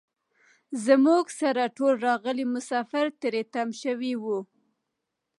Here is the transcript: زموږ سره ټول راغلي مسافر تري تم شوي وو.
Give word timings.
زموږ 0.85 1.25
سره 1.39 1.63
ټول 1.77 1.93
راغلي 2.07 2.45
مسافر 2.55 3.05
تري 3.21 3.41
تم 3.53 3.69
شوي 3.81 4.13
وو. 4.23 4.39